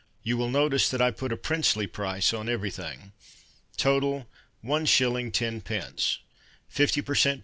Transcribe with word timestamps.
(You 0.23 0.35
will 0.35 0.49
notice 0.49 0.89
that 0.89 0.99
I 0.99 1.11
put 1.11 1.31
a 1.31 1.37
princely 1.37 1.85
price 1.85 2.33
on 2.33 2.49
everything), 2.49 3.11
Total, 3.77 4.27
1s. 4.65 5.29
10d. 5.31 6.17
Fifty 6.67 7.03
per 7.03 7.13
cent. 7.13 7.39